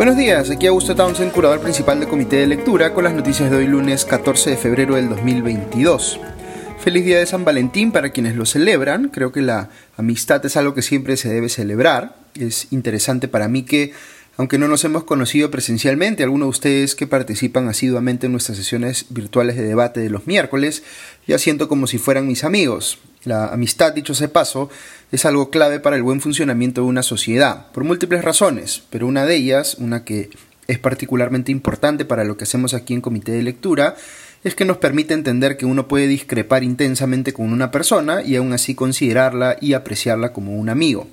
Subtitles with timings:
[0.00, 3.58] Buenos días, aquí Augusto Townsend, curador principal del Comité de Lectura, con las noticias de
[3.58, 6.18] hoy lunes 14 de febrero del 2022.
[6.82, 9.10] Feliz día de San Valentín para quienes lo celebran.
[9.10, 9.68] Creo que la
[9.98, 12.16] amistad es algo que siempre se debe celebrar.
[12.34, 13.92] Es interesante para mí que,
[14.38, 19.04] aunque no nos hemos conocido presencialmente, algunos de ustedes que participan asiduamente en nuestras sesiones
[19.10, 20.82] virtuales de debate de los miércoles,
[21.26, 23.00] ya siento como si fueran mis amigos.
[23.24, 24.70] La amistad, dicho sea paso,
[25.12, 29.26] es algo clave para el buen funcionamiento de una sociedad, por múltiples razones, pero una
[29.26, 30.30] de ellas, una que
[30.66, 33.96] es particularmente importante para lo que hacemos aquí en Comité de Lectura,
[34.42, 38.54] es que nos permite entender que uno puede discrepar intensamente con una persona y aún
[38.54, 41.06] así considerarla y apreciarla como un amigo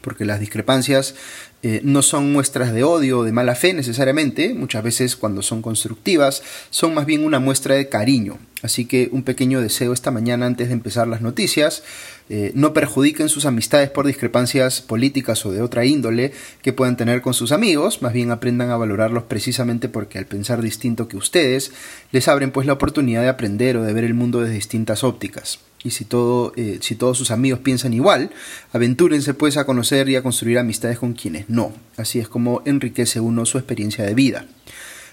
[0.00, 1.14] porque las discrepancias
[1.62, 5.62] eh, no son muestras de odio o de mala fe necesariamente, muchas veces cuando son
[5.62, 8.38] constructivas son más bien una muestra de cariño.
[8.62, 11.82] Así que un pequeño deseo esta mañana antes de empezar las noticias,
[12.28, 17.22] eh, no perjudiquen sus amistades por discrepancias políticas o de otra índole que puedan tener
[17.22, 21.72] con sus amigos, más bien aprendan a valorarlos precisamente porque al pensar distinto que ustedes,
[22.12, 25.58] les abren pues la oportunidad de aprender o de ver el mundo desde distintas ópticas.
[25.84, 28.30] Y si, todo, eh, si todos sus amigos piensan igual,
[28.72, 31.72] aventúrense pues a conocer y a construir amistades con quienes no.
[31.96, 34.46] Así es como enriquece uno su experiencia de vida.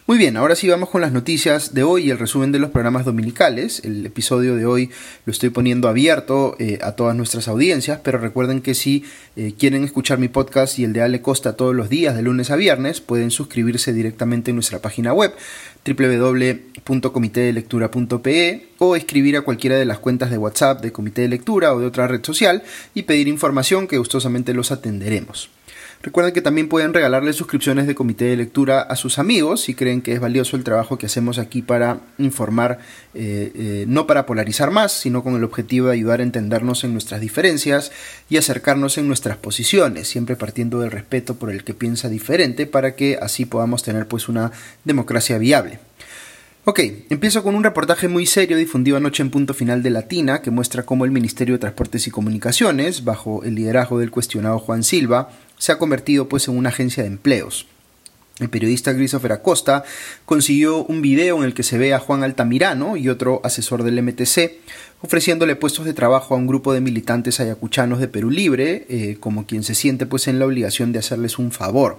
[0.09, 2.71] Muy bien, ahora sí vamos con las noticias de hoy y el resumen de los
[2.71, 3.85] programas dominicales.
[3.85, 4.89] El episodio de hoy
[5.27, 9.83] lo estoy poniendo abierto eh, a todas nuestras audiencias, pero recuerden que si eh, quieren
[9.83, 13.01] escuchar mi podcast y el de Ale Costa todos los días de lunes a viernes,
[13.01, 15.31] pueden suscribirse directamente en nuestra página web
[15.85, 21.79] www.comitedelectura.pe o escribir a cualquiera de las cuentas de WhatsApp de Comité de Lectura o
[21.79, 22.63] de otra red social
[22.95, 25.51] y pedir información que gustosamente los atenderemos.
[26.01, 30.01] Recuerden que también pueden regalarle suscripciones de comité de lectura a sus amigos si creen
[30.01, 32.79] que es valioso el trabajo que hacemos aquí para informar,
[33.13, 36.93] eh, eh, no para polarizar más, sino con el objetivo de ayudar a entendernos en
[36.93, 37.91] nuestras diferencias
[38.29, 42.95] y acercarnos en nuestras posiciones, siempre partiendo del respeto por el que piensa diferente para
[42.95, 44.53] que así podamos tener pues una
[44.85, 45.79] democracia viable.
[46.69, 50.51] Ok, empiezo con un reportaje muy serio difundido anoche en Punto Final de Latina que
[50.51, 55.31] muestra cómo el Ministerio de Transportes y Comunicaciones, bajo el liderazgo del cuestionado Juan Silva,
[55.57, 57.65] se ha convertido pues en una agencia de empleos.
[58.39, 59.83] El periodista Christopher Acosta
[60.27, 64.03] consiguió un video en el que se ve a Juan Altamirano y otro asesor del
[64.03, 64.51] MTC
[65.01, 69.47] ofreciéndole puestos de trabajo a un grupo de militantes ayacuchanos de Perú Libre, eh, como
[69.47, 71.97] quien se siente pues en la obligación de hacerles un favor.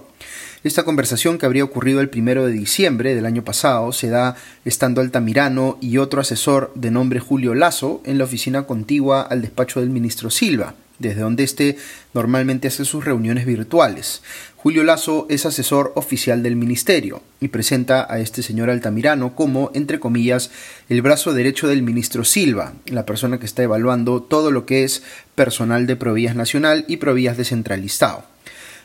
[0.63, 5.01] Esta conversación que habría ocurrido el primero de diciembre del año pasado se da estando
[5.01, 9.89] Altamirano y otro asesor de nombre Julio Lazo en la oficina contigua al despacho del
[9.89, 11.77] ministro Silva desde donde éste
[12.13, 14.21] normalmente hace sus reuniones virtuales.
[14.55, 19.99] Julio Lazo es asesor oficial del ministerio y presenta a este señor Altamirano como, entre
[19.99, 20.51] comillas,
[20.89, 25.01] el brazo derecho del ministro Silva, la persona que está evaluando todo lo que es
[25.33, 28.30] personal de Provías Nacional y Provías descentralizado.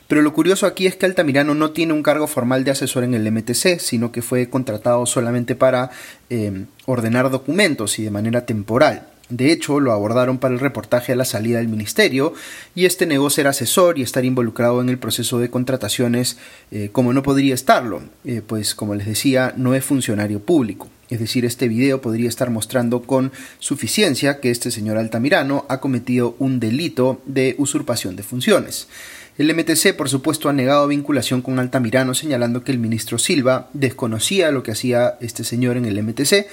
[0.07, 3.13] Pero lo curioso aquí es que Altamirano no tiene un cargo formal de asesor en
[3.13, 5.91] el MTC, sino que fue contratado solamente para
[6.29, 9.07] eh, ordenar documentos y de manera temporal.
[9.29, 12.33] De hecho, lo abordaron para el reportaje a la salida del ministerio
[12.75, 16.37] y este negó ser asesor y estar involucrado en el proceso de contrataciones
[16.71, 20.87] eh, como no podría estarlo, eh, pues como les decía, no es funcionario público.
[21.09, 26.35] Es decir, este video podría estar mostrando con suficiencia que este señor Altamirano ha cometido
[26.39, 28.87] un delito de usurpación de funciones.
[29.37, 34.51] El MTC, por supuesto, ha negado vinculación con Altamirano, señalando que el ministro Silva desconocía
[34.51, 36.47] lo que hacía este señor en el MTC,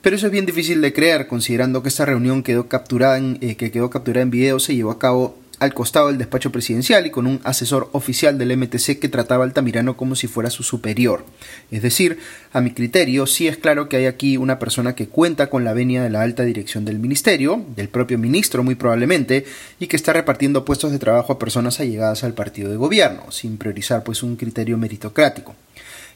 [0.00, 3.56] pero eso es bien difícil de creer, considerando que esta reunión quedó capturada en, eh,
[3.56, 7.10] que quedó capturada en video se llevó a cabo al costado del despacho presidencial y
[7.10, 11.24] con un asesor oficial del MTC que trataba a Altamirano como si fuera su superior.
[11.70, 12.18] Es decir,
[12.52, 15.72] a mi criterio, sí es claro que hay aquí una persona que cuenta con la
[15.72, 19.44] venia de la alta dirección del ministerio, del propio ministro muy probablemente,
[19.78, 23.58] y que está repartiendo puestos de trabajo a personas allegadas al partido de gobierno, sin
[23.58, 25.54] priorizar pues un criterio meritocrático.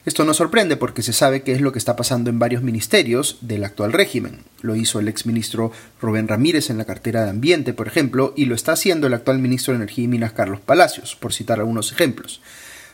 [0.08, 3.36] Esto no sorprende porque se sabe que es lo que está pasando en varios ministerios
[3.42, 4.38] del actual régimen.
[4.62, 5.70] Lo hizo el exministro
[6.00, 9.38] Rubén Ramírez en la cartera de Ambiente, por ejemplo, y lo está haciendo el actual
[9.38, 12.40] ministro de Energía y Minas Carlos Palacios, por citar algunos ejemplos.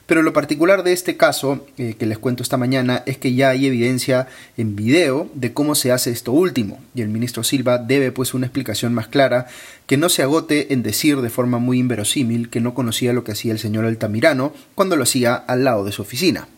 [0.07, 3.51] Pero lo particular de este caso, eh, que les cuento esta mañana, es que ya
[3.51, 4.27] hay evidencia
[4.57, 8.47] en video de cómo se hace esto último, y el ministro Silva debe pues una
[8.47, 9.47] explicación más clara
[9.87, 13.31] que no se agote en decir de forma muy inverosímil que no conocía lo que
[13.31, 16.49] hacía el señor Altamirano cuando lo hacía al lado de su oficina.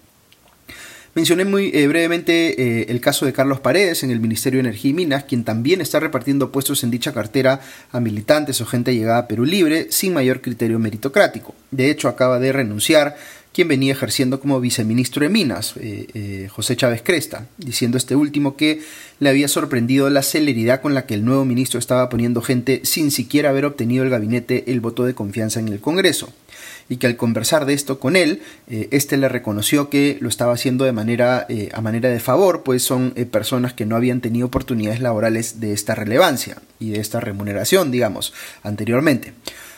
[1.16, 4.90] Mencioné muy eh, brevemente eh, el caso de Carlos Paredes en el Ministerio de Energía
[4.90, 9.20] y Minas, quien también está repartiendo puestos en dicha cartera a militantes o gente llegada
[9.20, 11.54] a Perú Libre sin mayor criterio meritocrático.
[11.70, 13.16] De hecho, acaba de renunciar
[13.54, 18.82] quien venía ejerciendo como viceministro de Minas, eh, José Chávez Cresta, diciendo este último que
[19.18, 23.10] le había sorprendido la celeridad con la que el nuevo ministro estaba poniendo gente sin
[23.10, 26.30] siquiera haber obtenido el gabinete el voto de confianza en el Congreso
[26.88, 30.52] y que al conversar de esto con él, eh, este le reconoció que lo estaba
[30.52, 34.20] haciendo de manera, eh, a manera de favor, pues son eh, personas que no habían
[34.20, 39.32] tenido oportunidades laborales de esta relevancia y de esta remuneración, digamos, anteriormente.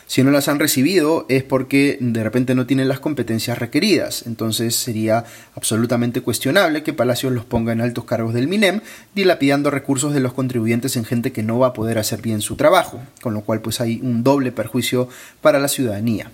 [0.09, 4.23] Si no las han recibido es porque de repente no tienen las competencias requeridas.
[4.25, 5.23] Entonces sería
[5.53, 8.81] absolutamente cuestionable que Palacios los ponga en altos cargos del MINEM,
[9.13, 12.55] dilapidando recursos de los contribuyentes en gente que no va a poder hacer bien su
[12.55, 15.09] trabajo, con lo cual pues hay un doble perjuicio
[15.41, 16.31] para la ciudadanía.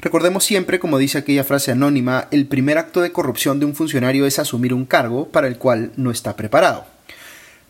[0.00, 4.26] Recordemos siempre, como dice aquella frase anónima, el primer acto de corrupción de un funcionario
[4.26, 6.84] es asumir un cargo para el cual no está preparado.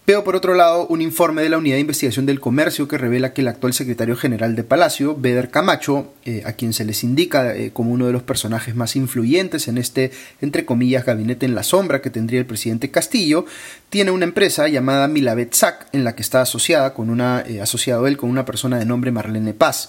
[0.07, 3.33] Veo por otro lado un informe de la Unidad de Investigación del Comercio que revela
[3.33, 7.57] que el actual secretario general de Palacio, Beder Camacho, eh, a quien se les indica
[7.57, 11.65] eh, como uno de los personajes más influyentes en este, entre comillas, gabinete en la
[11.65, 13.47] sombra que tendría el presidente Castillo,
[13.91, 18.07] tiene una empresa llamada Milavet Sac en la que está asociada con una, eh, asociado
[18.07, 19.89] él con una persona de nombre Marlene Paz.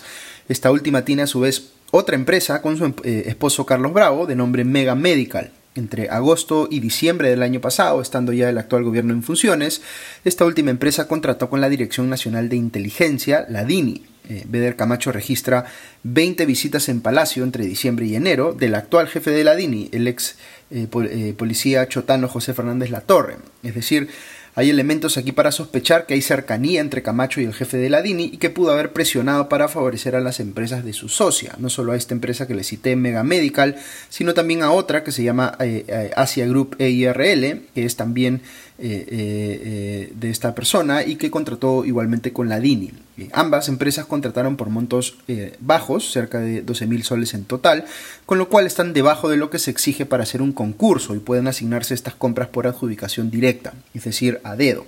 [0.49, 4.63] Esta última tiene a su vez otra empresa con su esposo Carlos Bravo de nombre
[4.63, 9.23] Mega Medical entre agosto y diciembre del año pasado, estando ya el actual gobierno en
[9.23, 9.81] funciones,
[10.25, 14.03] esta última empresa contrató con la Dirección Nacional de Inteligencia, la DINI.
[14.29, 15.65] Eh, Beder Camacho registra
[16.03, 20.07] 20 visitas en Palacio entre diciembre y enero del actual jefe de la DINI, el
[20.07, 20.35] ex
[20.69, 23.37] eh, eh, policía chotano José Fernández Latorre.
[23.63, 24.09] Es decir,
[24.57, 28.01] hay elementos aquí para sospechar que hay cercanía entre Camacho y el jefe de la
[28.01, 31.69] DINI y que pudo haber presionado para favorecer a las empresas de su socia, no
[31.69, 33.75] solo a esta empresa que le cité Mega Medical,
[34.09, 38.41] sino también a otra que se llama eh, eh, Asia Group EIRL, que es también
[38.79, 42.93] eh, de esta persona y que contrató igualmente con la DINI.
[43.33, 47.85] Ambas empresas contrataron por montos eh, bajos, cerca de 12.000 soles en total,
[48.27, 51.19] con lo cual están debajo de lo que se exige para hacer un concurso y
[51.19, 54.85] pueden asignarse estas compras por adjudicación directa, es decir, a dedo.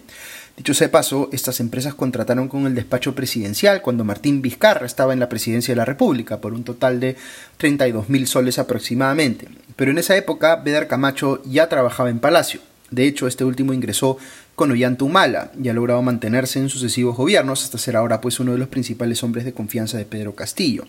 [0.58, 5.14] Dicho sea de paso, estas empresas contrataron con el despacho presidencial cuando Martín Vizcarra estaba
[5.14, 7.16] en la presidencia de la República por un total de
[7.60, 9.48] 32.000 soles aproximadamente.
[9.76, 12.60] Pero en esa época, Bedar Camacho ya trabajaba en Palacio.
[12.92, 14.18] De hecho, este último ingresó
[14.56, 18.52] con Ollanta Humala y ha logrado mantenerse en sucesivos gobiernos hasta ser ahora pues uno
[18.52, 20.86] de los principales hombres de confianza de Pedro Castillo.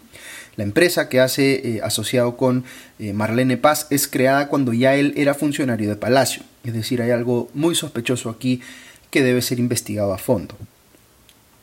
[0.56, 2.64] La empresa que hace eh, asociado con
[2.98, 7.10] eh, Marlene Paz es creada cuando ya él era funcionario de Palacio, es decir, hay
[7.10, 8.60] algo muy sospechoso aquí
[9.10, 10.56] que debe ser investigado a fondo.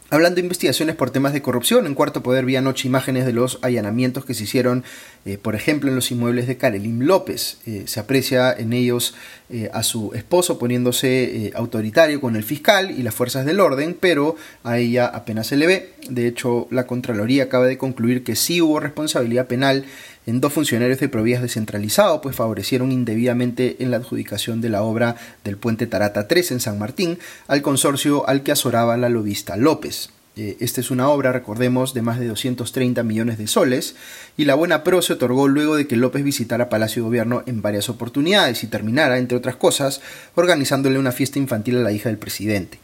[0.09, 3.59] Hablando de investigaciones por temas de corrupción, en Cuarto Poder vi anoche imágenes de los
[3.61, 4.85] allanamientos que se hicieron,
[5.25, 7.57] eh, por ejemplo, en los inmuebles de Karelim López.
[7.65, 9.15] Eh, se aprecia en ellos
[9.49, 14.37] eh, a su esposo poniéndose autoritario con el fiscal y las fuerzas del orden, pero
[14.63, 15.93] a ella apenas se le ve.
[16.09, 19.83] De hecho, la Contraloría acaba de concluir que sí hubo responsabilidad penal
[20.27, 25.15] en dos funcionarios de Provías descentralizado, pues favorecieron indebidamente en la adjudicación de la obra
[25.43, 30.09] del puente Tarata 3 en San Martín al consorcio al que azoraba la lobista López.
[30.35, 33.95] Eh, esta es una obra, recordemos, de más de 230 millones de soles,
[34.35, 37.61] y la buena pro se otorgó luego de que López visitara Palacio de Gobierno en
[37.61, 40.01] varias oportunidades y terminara, entre otras cosas,
[40.35, 42.79] organizándole una fiesta infantil a la hija del presidente.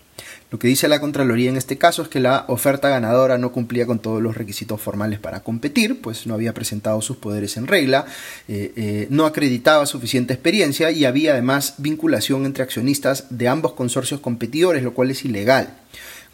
[0.51, 3.87] Lo que dice la Contraloría en este caso es que la oferta ganadora no cumplía
[3.87, 8.05] con todos los requisitos formales para competir, pues no había presentado sus poderes en regla,
[8.47, 14.19] eh, eh, no acreditaba suficiente experiencia y había además vinculación entre accionistas de ambos consorcios
[14.19, 15.75] competidores, lo cual es ilegal.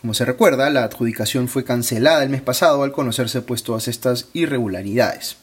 [0.01, 4.27] Como se recuerda, la adjudicación fue cancelada el mes pasado al conocerse pues todas estas
[4.33, 5.37] irregularidades.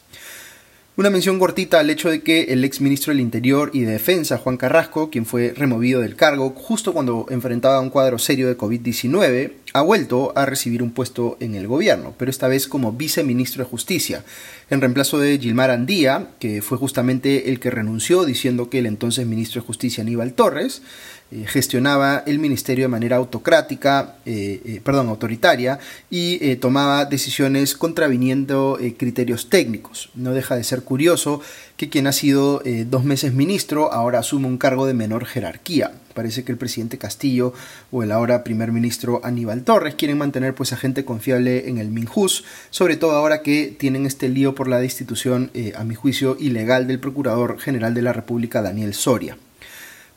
[0.97, 4.39] Una mención cortita al hecho de que el ex ministro del Interior y de Defensa,
[4.39, 9.51] Juan Carrasco, quien fue removido del cargo justo cuando enfrentaba un cuadro serio de COVID-19,
[9.73, 13.69] ha vuelto a recibir un puesto en el gobierno, pero esta vez como viceministro de
[13.69, 14.23] Justicia,
[14.69, 19.25] en reemplazo de Gilmar Andía, que fue justamente el que renunció diciendo que el entonces
[19.27, 20.81] ministro de Justicia Aníbal Torres
[21.29, 25.77] eh, gestionaba el ministerio de manera autocrática, eh, eh, perdón, autoritaria
[26.09, 30.09] y tomaba decisiones contraviniendo criterios técnicos.
[30.15, 31.41] No deja de ser curioso
[31.75, 35.91] que quien ha sido dos meses ministro ahora asume un cargo de menor jerarquía.
[36.17, 37.53] Parece que el presidente Castillo
[37.91, 41.89] o el ahora primer ministro Aníbal Torres quieren mantener pues a gente confiable en el
[41.89, 46.87] Minjus, sobre todo ahora que tienen este lío por la destitución, a mi juicio, ilegal
[46.87, 49.37] del Procurador General de la República Daniel Soria.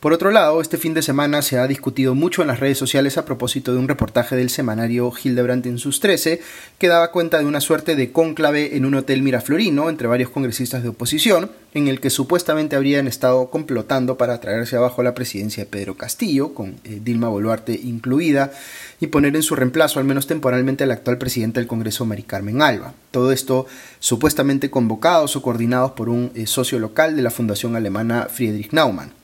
[0.00, 3.18] Por otro lado, este fin de semana se ha discutido mucho en las redes sociales
[3.18, 6.40] a propósito de un reportaje del semanario Hildebrandt en sus 13
[6.78, 10.82] que daba cuenta de una suerte de cónclave en un hotel miraflorino entre varios congresistas
[10.82, 15.70] de oposición, en el que supuestamente habrían estado complotando para traerse abajo la presidencia de
[15.70, 18.52] Pedro Castillo, con eh, Dilma Boluarte incluida,
[19.00, 22.62] y poner en su reemplazo, al menos temporalmente, al actual presidente del Congreso, Mari Carmen
[22.62, 22.94] Alba.
[23.10, 23.66] Todo esto
[23.98, 29.19] supuestamente convocados o coordinados por un eh, socio local de la fundación alemana Friedrich Naumann.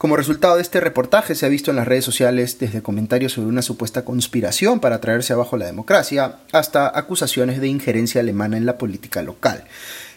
[0.00, 3.50] Como resultado de este reportaje se ha visto en las redes sociales desde comentarios sobre
[3.50, 8.78] una supuesta conspiración para traerse abajo la democracia hasta acusaciones de injerencia alemana en la
[8.78, 9.64] política local.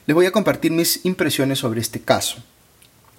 [0.05, 2.37] Les voy a compartir mis impresiones sobre este caso.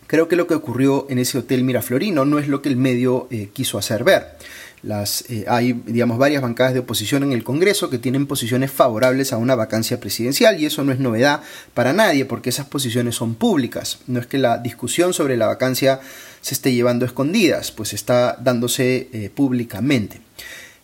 [0.07, 3.29] Creo que lo que ocurrió en ese hotel Miraflorino no es lo que el medio
[3.31, 4.39] eh, quiso hacer ver.
[5.29, 9.39] Eh, hay, digamos, varias bancadas de oposición en el Congreso que tienen posiciones favorables a
[9.39, 11.41] una vacancia presidencial y eso no es novedad
[11.73, 13.99] para nadie porque esas posiciones son públicas.
[14.07, 16.01] No es que la discusión sobre la vacancia
[16.43, 20.21] se esté llevando escondidas, pues está dándose eh, públicamente.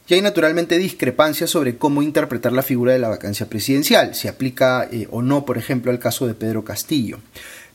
[0.08, 4.88] Y hay naturalmente discrepancias sobre cómo interpretar la figura de la vacancia presidencial, si aplica
[4.90, 7.20] eh, o no, por ejemplo, al caso de Pedro Castillo.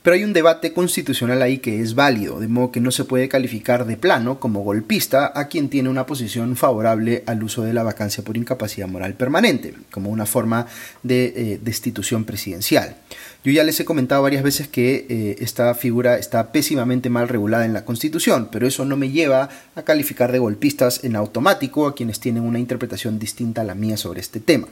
[0.05, 3.27] Pero hay un debate constitucional ahí que es válido, de modo que no se puede
[3.27, 7.81] calificar de plano como golpista a quien tiene una posición favorable al uso de la
[7.81, 10.67] vacancia por incapacidad moral permanente, como una forma
[11.01, 12.97] de eh, destitución presidencial.
[13.43, 17.65] Yo ya les he comentado varias veces que eh, esta figura está pésimamente mal regulada
[17.65, 21.95] en la Constitución, pero eso no me lleva a calificar de golpistas en automático a
[21.95, 24.67] quienes tienen una interpretación distinta a la mía sobre este tema.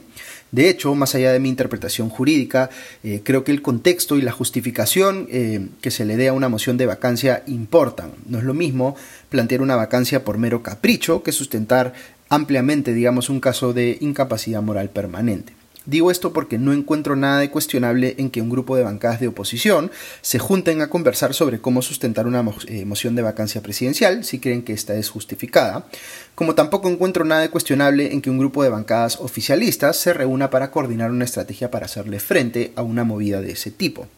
[0.52, 2.70] De hecho, más allá de mi interpretación jurídica,
[3.02, 6.48] eh, creo que el contexto y la justificación eh, que se le dé a una
[6.48, 8.12] moción de vacancia importan.
[8.26, 8.96] No es lo mismo
[9.30, 11.92] plantear una vacancia por mero capricho que sustentar
[12.28, 15.52] ampliamente, digamos, un caso de incapacidad moral permanente.
[15.86, 19.28] Digo esto porque no encuentro nada de cuestionable en que un grupo de bancadas de
[19.28, 19.90] oposición
[20.22, 24.62] se junten a conversar sobre cómo sustentar una eh, moción de vacancia presidencial si creen
[24.62, 25.86] que esta es justificada,
[26.34, 30.48] como tampoco encuentro nada de cuestionable en que un grupo de bancadas oficialistas se reúna
[30.48, 34.08] para coordinar una estrategia para hacerle frente a una movida de ese tipo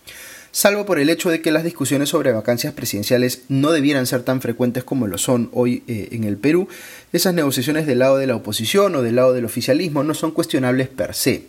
[0.57, 4.41] salvo por el hecho de que las discusiones sobre vacancias presidenciales no debieran ser tan
[4.41, 6.67] frecuentes como lo son hoy eh, en el Perú,
[7.13, 10.89] esas negociaciones del lado de la oposición o del lado del oficialismo no son cuestionables
[10.89, 11.43] per se.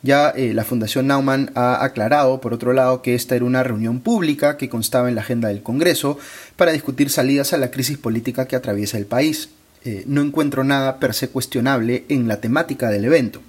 [0.00, 4.00] Ya eh, la Fundación Naumann ha aclarado, por otro lado, que esta era una reunión
[4.00, 6.18] pública que constaba en la agenda del Congreso
[6.56, 9.50] para discutir salidas a la crisis política que atraviesa el país.
[9.84, 13.42] Eh, no encuentro nada per se cuestionable en la temática del evento.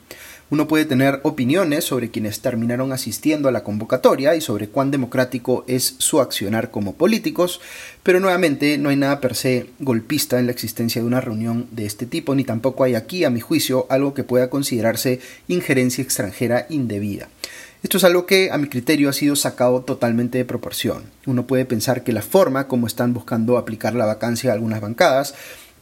[0.52, 5.66] Uno puede tener opiniones sobre quienes terminaron asistiendo a la convocatoria y sobre cuán democrático
[5.68, 7.62] es su accionar como políticos,
[8.04, 11.88] pero nuevamente no hay nada per se golpista en la existencia de una reunión de
[11.88, 16.68] este tipo, ni tampoco hay aquí, a mi juicio, algo que pueda considerarse injerencia extranjera
[16.70, 17.28] indebida.
[17.82, 21.04] Esto es algo que a mi criterio ha sido sacado totalmente de proporción.
[21.26, 25.34] Uno puede pensar que la forma como están buscando aplicar la vacancia a algunas bancadas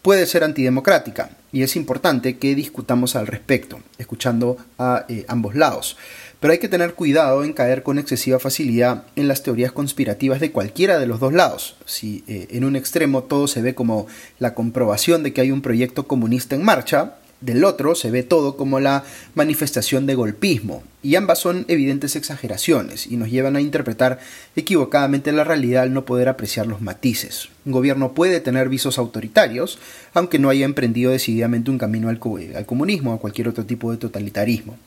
[0.03, 5.97] puede ser antidemocrática y es importante que discutamos al respecto, escuchando a eh, ambos lados.
[6.39, 10.51] Pero hay que tener cuidado en caer con excesiva facilidad en las teorías conspirativas de
[10.51, 11.77] cualquiera de los dos lados.
[11.85, 14.07] Si eh, en un extremo todo se ve como
[14.39, 18.55] la comprobación de que hay un proyecto comunista en marcha, del otro se ve todo
[18.55, 19.03] como la
[19.35, 24.19] manifestación de golpismo, y ambas son evidentes exageraciones y nos llevan a interpretar
[24.55, 27.49] equivocadamente la realidad al no poder apreciar los matices.
[27.65, 29.79] Un gobierno puede tener visos autoritarios,
[30.13, 32.19] aunque no haya emprendido decididamente un camino al,
[32.55, 34.77] al comunismo o a cualquier otro tipo de totalitarismo.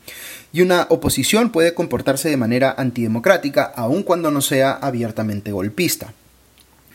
[0.52, 6.14] Y una oposición puede comportarse de manera antidemocrática, aun cuando no sea abiertamente golpista.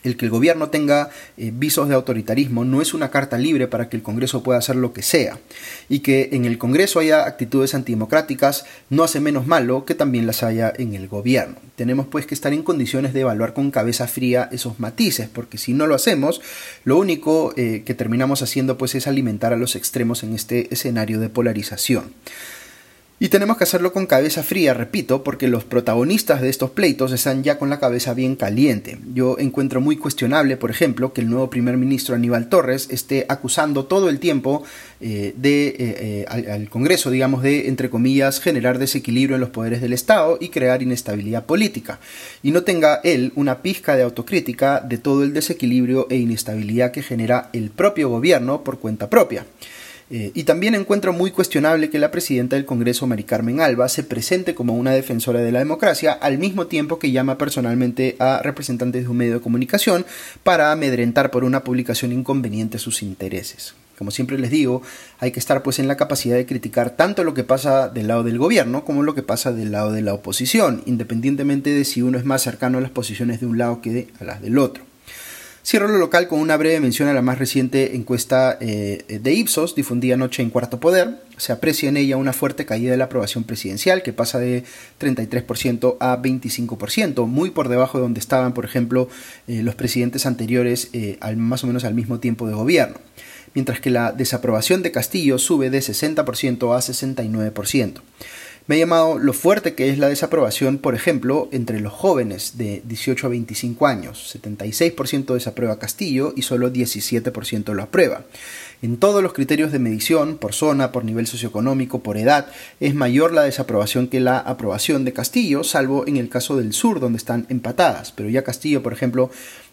[0.02, 3.88] El que el gobierno tenga eh, visos de autoritarismo no es una carta libre para
[3.88, 5.38] que el Congreso pueda hacer lo que sea.
[5.88, 10.42] Y que en el Congreso haya actitudes antidemocráticas no hace menos malo que también las
[10.42, 11.56] haya en el gobierno.
[11.76, 15.72] Tenemos pues que estar en condiciones de evaluar con cabeza fría esos matices, porque si
[15.72, 16.40] no lo hacemos,
[16.84, 21.20] lo único eh, que terminamos haciendo pues es alimentar a los extremos en este escenario
[21.20, 22.12] de polarización.
[23.22, 27.44] Y tenemos que hacerlo con cabeza fría, repito, porque los protagonistas de estos pleitos están
[27.44, 28.98] ya con la cabeza bien caliente.
[29.14, 33.84] Yo encuentro muy cuestionable, por ejemplo, que el nuevo primer ministro Aníbal Torres esté acusando
[33.84, 34.64] todo el tiempo
[35.00, 39.92] eh, eh, eh, al, Congreso, digamos, de, entre comillas, generar desequilibrio en los poderes del
[39.92, 42.00] Estado y crear inestabilidad política.
[42.42, 47.04] Y no tenga él una pizca de autocrítica de todo el desequilibrio e inestabilidad que
[47.04, 49.46] genera el propio gobierno por cuenta propia.
[50.14, 54.02] Eh, y también encuentro muy cuestionable que la presidenta del Congreso, Mari Carmen Alba, se
[54.02, 59.04] presente como una defensora de la democracia al mismo tiempo que llama personalmente a representantes
[59.04, 60.04] de un medio de comunicación
[60.42, 63.74] para amedrentar por una publicación inconveniente sus intereses.
[63.96, 64.82] Como siempre les digo,
[65.18, 68.22] hay que estar pues en la capacidad de criticar tanto lo que pasa del lado
[68.22, 72.18] del gobierno como lo que pasa del lado de la oposición, independientemente de si uno
[72.18, 74.91] es más cercano a las posiciones de un lado que a las del otro.
[75.64, 79.76] Cierro lo local con una breve mención a la más reciente encuesta eh, de Ipsos,
[79.76, 81.22] difundida anoche en Cuarto Poder.
[81.36, 84.64] Se aprecia en ella una fuerte caída de la aprobación presidencial, que pasa de
[85.00, 89.08] 33% a 25%, muy por debajo de donde estaban, por ejemplo,
[89.46, 92.96] eh, los presidentes anteriores eh, al, más o menos al mismo tiempo de gobierno.
[93.54, 98.00] Mientras que la desaprobación de Castillo sube de 60% a 69%.
[98.68, 102.80] Me ha llamado lo fuerte que es la desaprobación, por ejemplo, entre los jóvenes de
[102.84, 104.36] 18 a 25 años.
[104.40, 108.24] 76% desaprueba Castillo y solo 17% lo aprueba.
[108.80, 112.46] En todos los criterios de medición, por zona, por nivel socioeconómico, por edad,
[112.78, 117.00] es mayor la desaprobación que la aprobación de Castillo, salvo en el caso del sur,
[117.00, 118.12] donde están empatadas.
[118.12, 119.30] Pero ya Castillo, por ejemplo,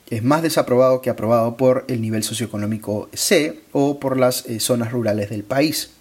[0.09, 4.91] es más desaprobado que aprobado por el nivel socioeconómico C o por las eh, zonas
[4.91, 5.91] rurales del país.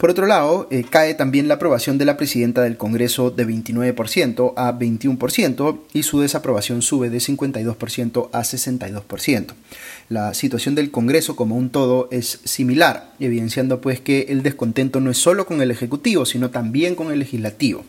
[0.00, 4.54] Por otro lado, eh, cae también la aprobación de la presidenta del Congreso de 29%
[4.56, 9.52] a 21% y su desaprobación sube de 52% a 62%.
[10.08, 15.10] La situación del Congreso como un todo es similar, evidenciando pues que el descontento no
[15.10, 17.84] es solo con el Ejecutivo, sino también con el Legislativo.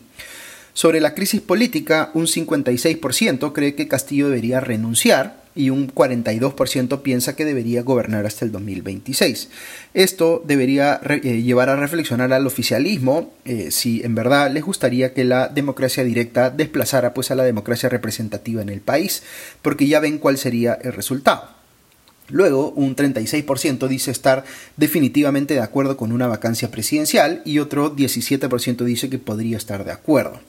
[0.74, 7.36] Sobre la crisis política, un 56% cree que Castillo debería renunciar y un 42% piensa
[7.36, 9.48] que debería gobernar hasta el 2026.
[9.94, 15.24] Esto debería eh, llevar a reflexionar al oficialismo eh, si en verdad les gustaría que
[15.24, 19.22] la democracia directa desplazara pues a la democracia representativa en el país,
[19.60, 21.62] porque ya ven cuál sería el resultado.
[22.28, 24.44] Luego, un 36% dice estar
[24.76, 29.92] definitivamente de acuerdo con una vacancia presidencial y otro 17% dice que podría estar de
[29.92, 30.40] acuerdo.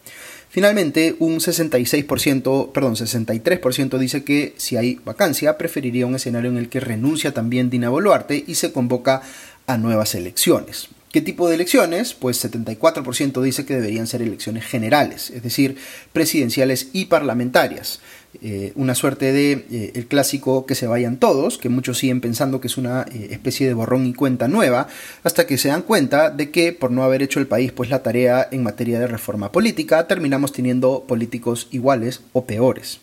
[0.53, 6.69] Finalmente, un 66%, perdón, 63% dice que si hay vacancia, preferiría un escenario en el
[6.69, 9.23] que renuncia también Dina Boluarte y se convoca
[9.65, 10.89] a nuevas elecciones.
[11.11, 12.13] ¿Qué tipo de elecciones?
[12.13, 15.75] Pues 74% dice que deberían ser elecciones generales, es decir,
[16.11, 17.99] presidenciales y parlamentarias.
[18.41, 22.59] Eh, una suerte de eh, el clásico que se vayan todos, que muchos siguen pensando
[22.59, 24.87] que es una eh, especie de borrón y cuenta nueva,
[25.23, 28.01] hasta que se dan cuenta de que por no haber hecho el país pues la
[28.01, 32.99] tarea en materia de reforma política, terminamos teniendo políticos iguales o peores.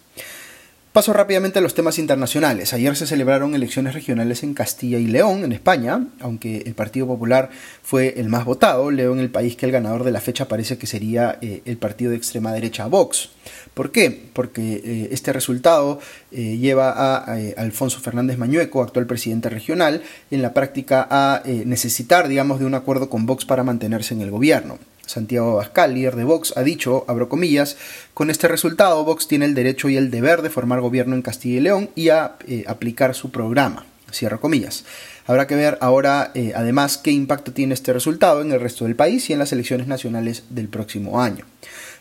[0.92, 2.73] Paso rápidamente a los temas internacionales.
[2.73, 7.50] Ayer se celebraron elecciones regionales en Castilla y León, en España, aunque el Partido Popular
[7.80, 8.90] fue el más votado.
[8.90, 12.11] León, el país que el ganador de la fecha parece que sería eh, el partido
[12.11, 13.30] de extrema derecha Vox.
[13.73, 14.11] ¿Por qué?
[14.32, 16.00] Porque eh, este resultado
[16.32, 22.59] eh, lleva a, Alfonso Fernández Mañueco, actual presidente regional, en la práctica a necesitar, digamos,
[22.59, 24.80] de un acuerdo con Vox para mantenerse en el gobierno.
[25.10, 27.76] Santiago Abascal, líder de Vox, ha dicho, abro comillas,
[28.14, 31.56] con este resultado Vox tiene el derecho y el deber de formar gobierno en Castilla
[31.56, 33.86] y León y a eh, aplicar su programa.
[34.12, 34.84] Cierro comillas.
[35.26, 38.96] Habrá que ver ahora, eh, además, qué impacto tiene este resultado en el resto del
[38.96, 41.44] país y en las elecciones nacionales del próximo año.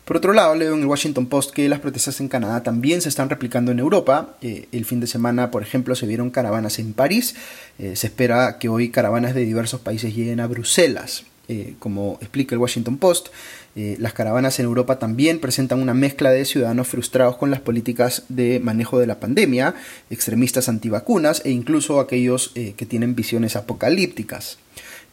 [0.05, 3.09] Por otro lado, leo en el Washington Post que las protestas en Canadá también se
[3.09, 4.35] están replicando en Europa.
[4.41, 7.35] Eh, el fin de semana, por ejemplo, se vieron caravanas en París.
[7.77, 11.25] se espera que hoy caravanas de diversos países lleguen a Bruselas.
[11.51, 13.29] Eh, como explica el Washington Post,
[13.75, 18.23] eh, las caravanas en Europa también presentan una mezcla de ciudadanos frustrados con las políticas
[18.29, 19.73] de manejo de la pandemia,
[20.11, 24.59] extremistas antivacunas e incluso aquellos eh, que tienen visiones apocalípticas.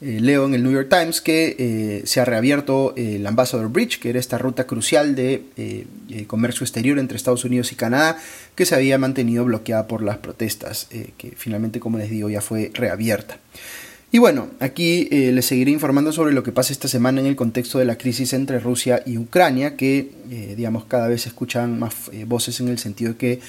[0.03, 4.19] leo en el New York Times que se ha reabierto el Ambassador Bridge, que era
[4.19, 5.87] esta ruta crucial de
[6.27, 8.19] comercio exterior entre Estados Unidos y Canadá,
[8.55, 12.71] que se había mantenido bloqueada por las protestas, que finalmente, como les digo, ya fue
[12.75, 13.39] reabierta.
[14.17, 17.37] Y bueno, aquí eh, les seguiré informando sobre lo que pasa esta semana en el
[17.37, 21.79] contexto de la crisis entre Rusia y Ucrania, que eh, digamos cada vez se escuchan
[21.79, 23.41] más eh, voces en el sentido de que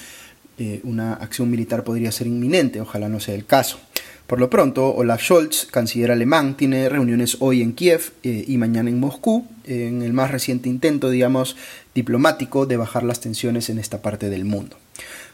[0.82, 3.80] una acción militar podría ser inminente, ojalá no sea el caso.
[4.26, 9.00] Por lo pronto, Olaf Scholz, canciller alemán, tiene reuniones hoy en Kiev y mañana en
[9.00, 11.56] Moscú, en el más reciente intento, digamos,
[11.94, 14.76] diplomático de bajar las tensiones en esta parte del mundo.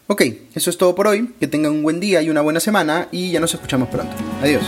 [0.06, 0.22] Ok,
[0.54, 3.32] eso es todo por hoy, que tengan un buen día y una buena semana y
[3.32, 4.14] ya nos escuchamos pronto.
[4.42, 4.62] Adiós.